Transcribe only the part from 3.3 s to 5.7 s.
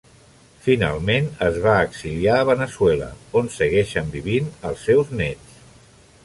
on segueixen vivint els seus néts.